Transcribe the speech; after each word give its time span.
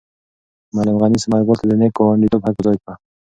معلم 0.73 0.97
غني 1.01 1.17
ثمر 1.23 1.41
ګل 1.47 1.57
ته 1.61 1.65
د 1.69 1.71
نېک 1.81 1.91
ګاونډیتوب 1.97 2.41
حق 2.45 2.55
په 2.57 2.61
ځای 2.65 2.77
کړ. 2.83 2.93